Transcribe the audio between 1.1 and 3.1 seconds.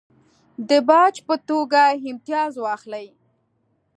په توګه امتیاز واخلي.